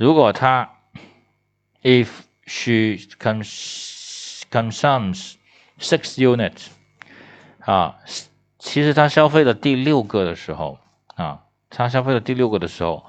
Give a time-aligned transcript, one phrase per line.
[0.00, 0.70] 如果他
[1.82, 2.08] if
[2.46, 5.34] she cons consumes
[5.78, 6.68] six units
[7.66, 7.96] 啊，
[8.58, 10.78] 其实他消费了第六个的时候
[11.16, 13.04] 啊，他消费了第六个的时候，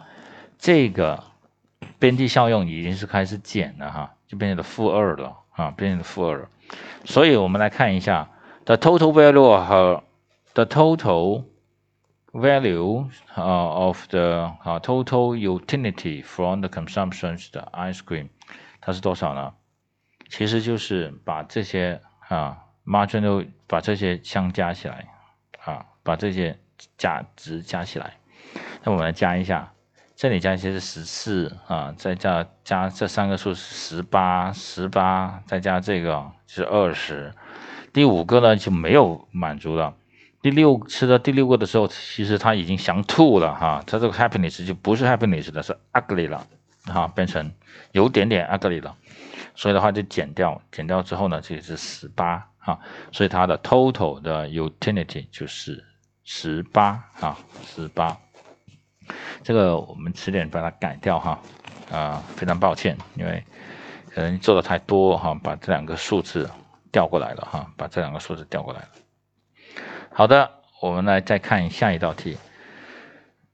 [0.60, 1.24] 这个
[1.98, 6.50] 边际效用已经是开始减了哈，就变成了负二了啊，变成了负二了。
[7.06, 8.30] 所以我们来看一下
[8.66, 10.04] the total value 和
[10.56, 11.46] the total
[12.32, 18.30] value 啊 of the 啊 total utility from the consumptions 的 ice cream，
[18.80, 19.54] 它是多少呢？
[20.30, 25.08] 其实就是把这些啊 marginal 把这些相加起来
[25.66, 26.58] 啊，把这些
[26.98, 28.14] 价值加起来。
[28.84, 29.74] 那我们来加一下，
[30.16, 37.34] 这里加一些是十四啊，再加加这三个数是十八，十八再加这个是二十。
[37.92, 39.94] 第五个呢就没有满足了。
[40.42, 46.48] 第六吃到第六个的时候，其实他已经想吐了哈，他这个 happiness 就不是 happiness 了，是 ugly 了
[46.86, 47.52] 哈，变成
[47.92, 48.96] 有点点 ugly 了，
[49.54, 52.80] 所以的话就减掉，减掉之后呢，这里是十八哈，
[53.12, 55.84] 所以它的 total 的 utility 就是
[56.24, 58.18] 十八啊，十八。
[59.44, 61.40] 这个我们迟点把它改掉哈，
[61.92, 63.44] 啊，非常抱歉，因为
[64.10, 66.50] 可能做的太多哈，把这两个数字
[66.92, 68.88] 调过来了哈，把这两个数字调过来了。
[70.21, 72.37] 好的，我们来再看下一道题。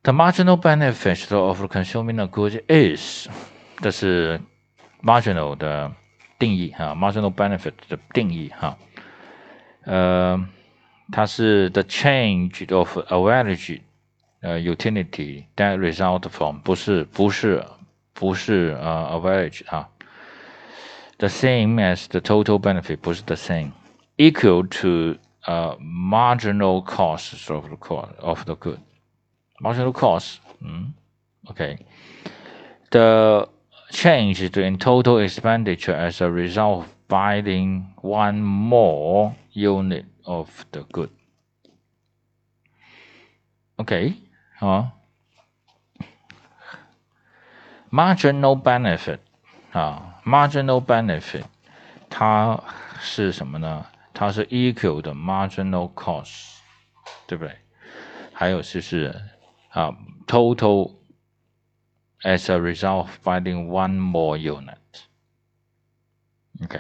[0.03, 3.29] The marginal benefit of consuming a good is，
[3.81, 4.41] 这是
[5.03, 5.93] marginal 的
[6.39, 8.77] 定义哈，marginal benefit 的定义哈。
[9.85, 10.45] 呃，
[11.13, 13.81] 它是 the change of average
[14.41, 17.65] 呃 utility that result from 不是不是
[18.13, 19.89] 不是呃 average 啊。
[21.19, 23.71] The same as the total benefit 不是 the same
[24.17, 28.81] equal to uh, marginal costs of the cost of the good.
[29.61, 30.93] Marginal cost, mm,
[31.51, 31.79] okay.
[32.91, 33.49] The
[33.91, 41.11] change in total expenditure as a result of buying one more unit of the good.
[43.79, 44.17] Okay,
[44.59, 44.85] huh?
[47.91, 49.19] Marginal benefit
[49.73, 51.45] 啊，marginal benefit，
[52.09, 52.63] 它
[53.01, 53.85] 是什么呢？
[54.17, 56.59] 它是 equal 的 marginal cost，
[57.27, 57.57] 对不对？
[58.33, 59.15] 还有就是
[59.71, 60.95] 啊，total
[62.23, 66.79] as a result of buying one more unit。OK，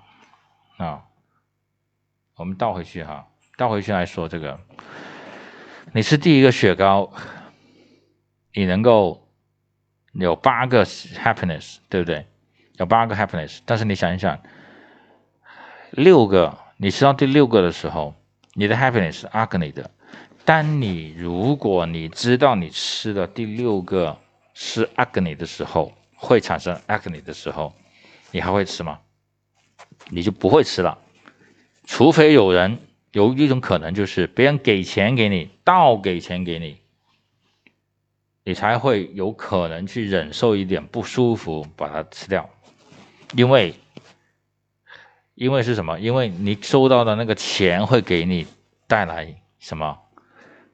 [0.77, 1.03] 啊，
[2.35, 4.59] 我们倒回去哈，倒回去来说这个，
[5.93, 7.13] 你吃第一个雪糕，
[8.53, 9.27] 你能够
[10.13, 12.25] 有八个 happiness，对不对？
[12.77, 14.41] 有八个 happiness，但是你想一想，
[15.91, 18.15] 六个你吃到第六个的时候，
[18.55, 19.91] 你的 happiness 是 ugly 的。
[20.43, 24.17] 当你如果你知道你吃的第六个
[24.53, 27.73] 是 agony 的时候，会产生 agony 的时候，
[28.31, 28.99] 你还会吃吗？
[30.09, 30.97] 你就不会吃了，
[31.85, 32.79] 除非有人
[33.11, 36.77] 有一种可能就是别人给钱给你，倒给钱给你，
[38.43, 42.49] 你才会有可能去忍受一点不舒服把它吃掉，
[43.35, 43.75] 因为
[45.35, 45.99] 因为是什么？
[45.99, 48.47] 因为你收到的那个钱会给你
[48.87, 50.00] 带来什么？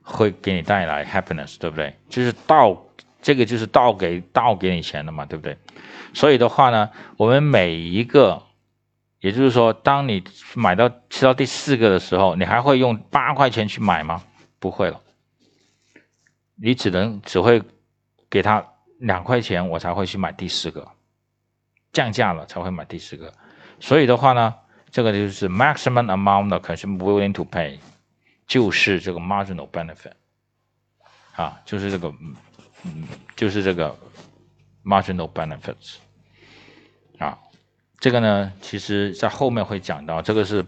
[0.09, 1.93] 会给你带来 happiness，对不对？
[2.07, 2.85] 就是倒
[3.21, 5.57] 这个就是倒给倒给你钱的嘛，对不对？
[6.13, 8.41] 所以的话呢，我们每一个，
[9.19, 10.23] 也就是说，当你
[10.55, 14.23] 买到吃到第四个的时候，你还会用八块钱去买吗？
[14.59, 15.01] 不会了，
[16.55, 17.61] 你只能只会
[18.29, 18.65] 给他
[18.99, 20.87] 两块钱，我才会去买第四个，
[21.91, 23.33] 降价了才会买第四个。
[23.81, 24.55] 所以的话呢，
[24.89, 27.77] 这个就是 maximum amount of consumer willing to pay。
[28.47, 30.13] 就是这个 marginal benefit，
[31.35, 32.13] 啊，就是这个，
[32.83, 33.03] 嗯，
[33.35, 33.93] 就是这个
[34.85, 35.95] marginal benefits，
[37.17, 37.37] 啊，
[37.99, 40.65] 这个呢，其实在后面会讲到，这个是，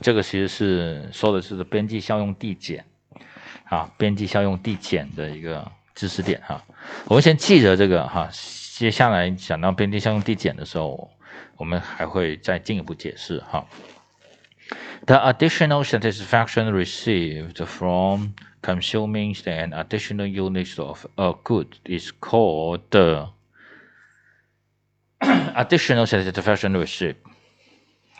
[0.00, 2.84] 这个其实是说的是边际效用递减，
[3.64, 6.64] 啊，边际效用递减的一个知识点哈，
[7.06, 8.30] 我们先记着这个哈，
[8.76, 11.10] 接下来讲到边际效用递减的时候，
[11.56, 13.66] 我们还会再进一步解释哈。
[15.05, 23.29] The additional satisfaction received from consuming an additional unit of a good is called the
[25.55, 27.15] additional satisfaction received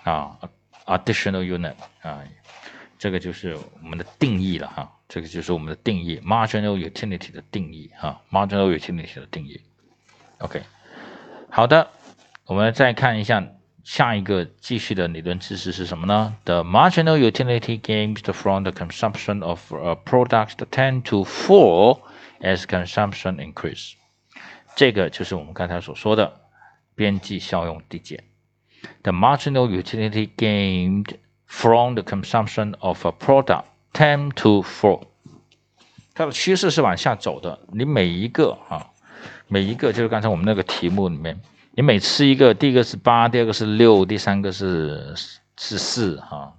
[0.04, 0.38] 啊
[0.88, 2.24] additional unit 啊，
[2.98, 9.62] 这个就是我们的定义了哈，这个就是我们的定义，marginal utility 的定义哈，marginal utility 的定义。
[10.40, 10.64] OK，
[11.50, 11.92] 好的，
[12.46, 13.48] 我们再看一下
[13.86, 16.36] 下一个继续的理论知识是什么呢？
[16.46, 22.02] The marginal utility gains from the consumption of a product tend to fall
[22.40, 23.94] as consumption increase。
[24.76, 26.42] 这个就是我们刚才所说的
[26.96, 28.24] 边际效用递减。
[29.04, 35.04] the marginal utility gained from the consumption of a product tend to fall。
[36.14, 37.60] 它的趋势是往下走的。
[37.74, 38.88] 你每一个啊，
[39.48, 41.40] 每一个就是刚才我们那个题目里面，
[41.76, 45.14] 你每吃一个，第一个是八，第二个是六，第三个是
[45.58, 46.54] 是四哈。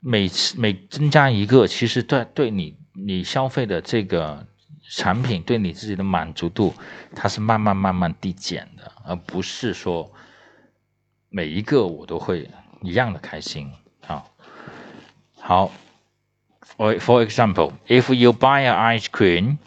[0.00, 4.46] 每次每增加一个，其实对对你你消费的这个
[4.90, 6.74] 产品，对你自己的满足度，
[7.14, 10.10] 它是慢慢慢慢递减的，而不是说。
[11.32, 12.50] 每一个我都会
[12.82, 13.70] 一样的开心
[14.04, 14.24] 啊。
[15.40, 15.70] 好，
[16.76, 19.58] for for example, if you buy an ice cream,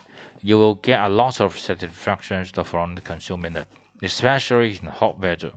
[0.41, 3.67] you will get a lot of satisfaction from consuming it,
[4.01, 5.53] especially in hot weather.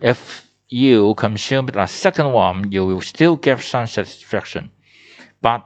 [0.00, 4.70] If you consume a second one, you will still get some satisfaction,
[5.40, 5.64] but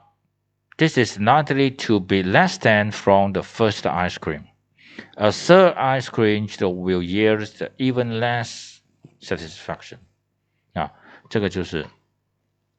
[0.77, 4.47] this is likely to be less than from the first ice cream.
[5.17, 7.49] A third ice cream will yield
[7.79, 8.81] even less
[9.21, 9.99] satisfaction
[10.75, 10.91] 啊，
[11.29, 11.87] 这个就是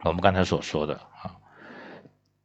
[0.03, 1.37] 我们刚才所说的啊。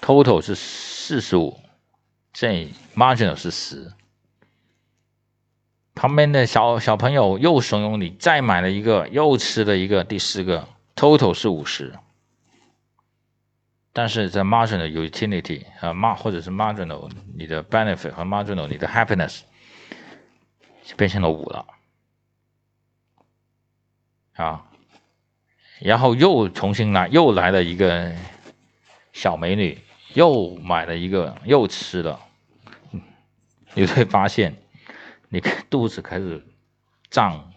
[0.01, 1.57] ，total 是四十五，
[2.33, 3.93] 这 marginal 是十。
[5.95, 11.97] 旁边的小小朋友又怂恿你再买了一个，又吃了一个，第四个，total 是五十，
[13.91, 19.41] 但是在 marginal utility 啊 mar 或者是 marginal 你的 benefit 和 marginal 你的 happiness
[20.95, 21.65] 变成了五了，
[24.33, 24.65] 啊，
[25.79, 28.11] 然后又重新来，又来了一个
[29.13, 29.77] 小美女，
[30.13, 32.19] 又买了一个，又吃了，
[33.73, 34.55] 你会发现。
[35.31, 36.43] 你肚子开始
[37.11, 37.53] 胀，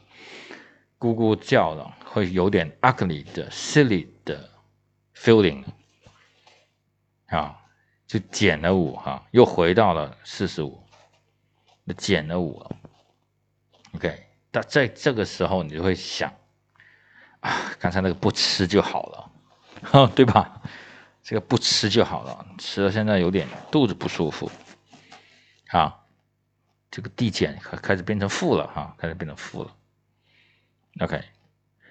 [0.98, 4.50] 咕咕叫了，会有点 ugly 的 silly 的
[5.16, 5.64] feeling
[7.32, 7.58] 啊，
[8.06, 10.82] 就减了五哈，又回到了四十五，
[11.96, 12.76] 减了五了。
[13.94, 16.32] OK，但在这个时候，你就会想
[17.40, 20.60] 啊，刚才那个不吃就好了， 对吧？
[21.22, 24.50] 这个不吃就好了，吃了现在有点肚子不舒服
[25.68, 25.98] 啊。
[26.90, 29.74] 这个递减开开始变成负了哈，开始变成负了。
[31.00, 31.22] OK，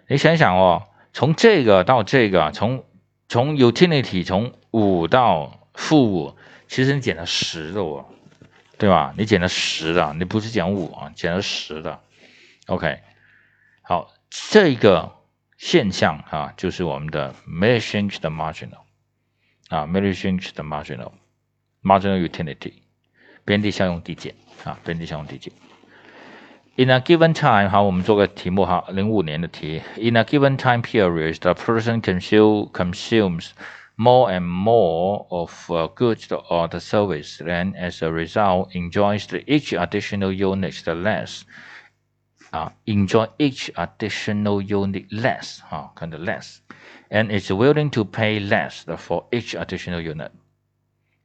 [0.08, 2.86] 你想想哦，从这个到这个，从
[3.28, 6.36] 从 utility 从五到负五，
[6.68, 8.06] 其实你减了十的哦，
[8.78, 9.14] 对吧？
[9.18, 12.00] 你减了十的，你不是减五啊，减了十的。
[12.68, 13.00] OK，
[13.82, 15.12] 好，这个
[15.58, 18.82] 现象啊，就是我们的 measure the marginal
[19.70, 21.12] 啊，measure the marginal
[21.84, 22.74] marginal utility
[23.46, 24.36] 边际效用递减。
[24.64, 25.52] 啊，边际效用递减。
[26.76, 29.82] In a given time，好，我们做个题目哈，零五年的题。
[29.98, 33.50] In a given time period, the person consume, consumes
[34.02, 39.28] more and more of uh, goods or uh, the service, then as a result, enjoys
[39.46, 41.46] each additional unit less.
[42.52, 46.62] Uh, enjoy each additional unit less, uh, kind of less,
[47.12, 50.32] and is willing to pay less for each additional unit,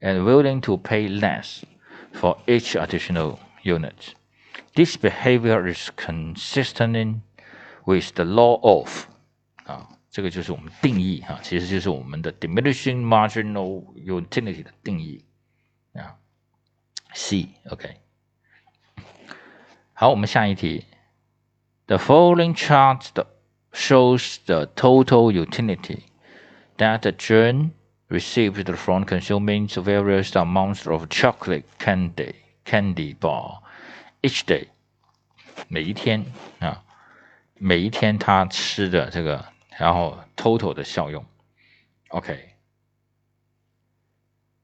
[0.03, 1.65] and willing to pay less
[2.13, 4.15] for each additional unit.
[4.75, 7.23] This behavior is consistent
[7.87, 9.09] with the law of
[10.16, 15.26] 这个就是我们定义哈，其实就是我们的 diminishing marginal utility 的定义
[15.94, 16.18] 啊。
[17.14, 17.98] C OK，
[19.94, 20.86] 好，我们下一题。
[21.88, 23.10] The following chart
[23.74, 26.04] shows the total utility
[26.78, 27.72] that the John
[28.08, 33.62] received from consuming various amounts of chocolate candy candy bar
[34.22, 34.68] each day，
[35.68, 36.26] 每一天
[36.60, 36.84] 啊，
[37.56, 39.46] 每一天他吃的这个，
[39.79, 41.25] 然后 total 的效用
[42.09, 42.55] ，OK。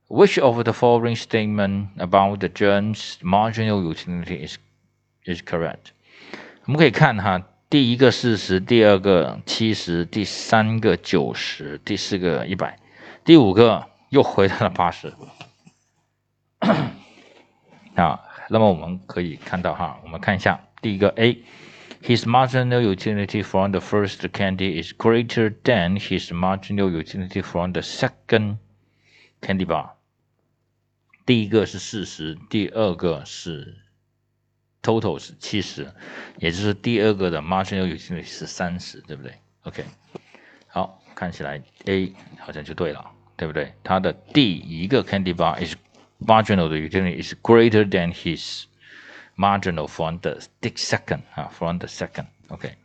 [0.08, 4.58] Which of the following statement about the germ's marginal utility is
[5.24, 5.92] is correct？
[6.64, 12.78] 我们可以看哈，第一个四十，第二个七十，第三个九十，第四个一百，
[13.24, 15.14] 第五个又回到了八十
[17.94, 18.20] 啊。
[18.50, 21.42] 那么我们可以看到哈，我们看一下第一个 A
[22.04, 27.82] His marginal utility from the first candy is greater than his marginal utility from the
[27.82, 28.56] second
[29.40, 29.90] candy bar。
[31.24, 33.76] 第一个是四十，第二个是
[34.82, 35.92] total 是七十，
[36.38, 39.84] 也就是第二个的 marginal utility 是三十，对不对？OK，
[40.66, 43.72] 好，看起来 A 好像就对了，对不对？
[43.84, 45.76] 它的第一个 candy bar is
[46.18, 48.64] marginal 的 utility is greater than his
[49.35, 50.39] marginal from the
[50.75, 52.75] second 啊，from the second。OK，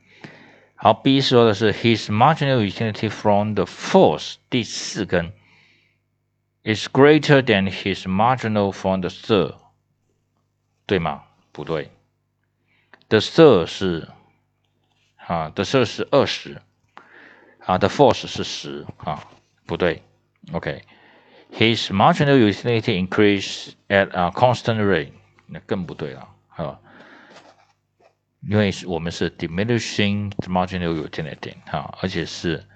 [0.75, 5.33] 好，B 说的是 his marginal utility from the fourth 第四根
[6.65, 9.57] is greater than his marginal from the third，
[10.87, 11.23] 对吗？
[11.53, 11.91] 不对，
[13.09, 14.09] the third 是
[15.17, 16.61] 啊，the third 是二十
[17.61, 19.27] 啊，the fourth 是十啊，
[19.67, 20.03] 不对，
[20.53, 25.13] OK。His marginal utility increase at a constant rate，
[25.47, 26.27] 那更不对了，
[26.57, 26.81] 哈，
[28.41, 32.67] 因为我们是 diminishing marginal utility，哈，而且是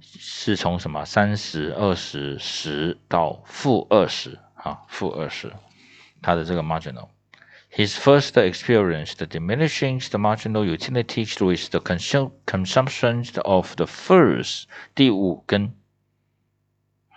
[0.00, 5.52] 是从什么三十、二十、十到负二十，哈，负二十，
[6.22, 14.66] 它的这个 marginal。His first experience, the diminishing the marginal utility with the consum consumption of the first
[14.94, 15.74] 第五根，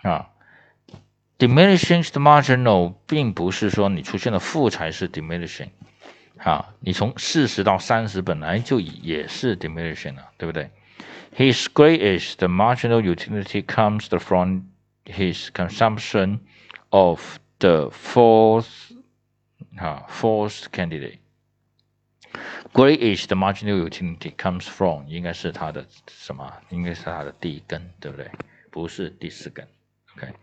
[0.02, 0.30] 啊。
[1.38, 5.68] diminishing the marginal 并不是说你出现了负才是 diminishing，
[6.43, 10.69] 啊，你从四十到三十本来就也是 diminishing 了，对不对
[11.37, 14.63] ？His greatest marginal utility comes from
[15.05, 16.39] his consumption
[16.89, 18.67] of the fourth
[19.77, 21.19] 啊 fourth candidate。
[22.73, 26.51] Greatest marginal utility comes from 应该是它的什么？
[26.69, 28.29] 应该是它的第一根，对不对？
[28.69, 29.67] 不是第四根
[30.17, 30.33] ，OK。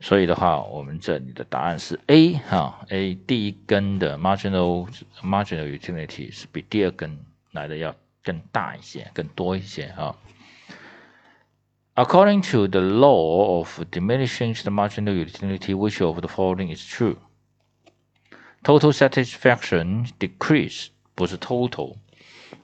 [0.00, 4.88] 所以的话，我们这里的答案是 A 哈，A 第一根的 marginal
[5.22, 10.16] marginal utility 是比第二根来的要更大一些、更多一些啊。
[11.96, 17.16] According to the law of diminishing the marginal utility, which of the following is true?
[18.62, 21.96] Total satisfaction decrease 不是 total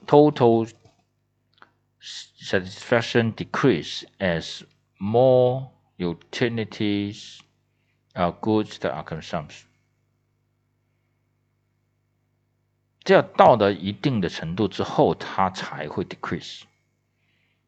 [0.07, 0.67] total
[1.99, 4.61] satisfaction decrease as
[4.97, 5.67] more
[6.02, 7.38] utilities
[8.14, 9.62] are goods that are consumed。
[13.04, 16.62] 这要到了一定的程度之后，它才会 decrease。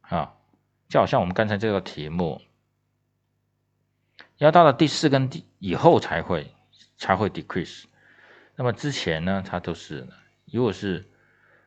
[0.00, 0.35] 啊，
[0.88, 2.41] 就好像我们刚才这个题目，
[4.37, 6.55] 要到了第四根以后才会
[6.97, 7.85] 才会 decrease。
[8.55, 10.07] 那么之前呢，它都是
[10.45, 11.11] 如果是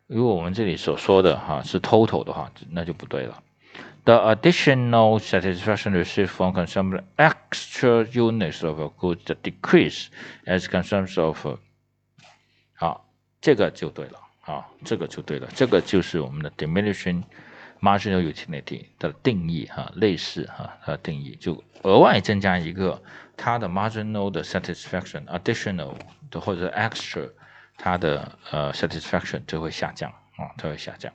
[0.05, 3.43] 如果我们这里所说的哈是 total 的话，那就不对了。
[4.06, 10.08] The additional satisfaction received from consumption extra units of goods decrease
[10.44, 11.58] as consumption of
[12.74, 13.06] 好，
[13.40, 17.22] 这个就对了啊，这个就对了，这个就是我们的 diminishing
[17.80, 23.00] marginal utility 的定义哈，类似哈它的定义，就额外增加一个
[23.36, 25.94] 它的 marginal 的 satisfaction additional
[26.28, 27.30] 的或者 extra
[27.76, 31.12] 它的呃 satisfaction 就会下降啊，它会下降。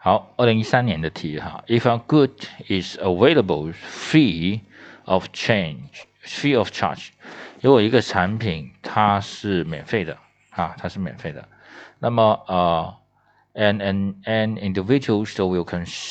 [0.00, 2.30] 好，二零一三年的题哈，If a good
[2.68, 4.60] is available free
[5.04, 7.08] of change, free of charge，
[7.60, 10.16] 如果一个产品它是免费的
[10.50, 11.48] 啊，它是免费的。
[11.98, 12.94] 那么呃，
[13.54, 15.86] an an an individual so will consume